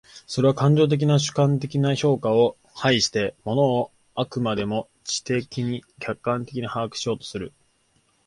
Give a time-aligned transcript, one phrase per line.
[0.25, 7.53] それは感情的な主観的な評価を排して、物を飽くまでも知的に客観的に把握しようとする。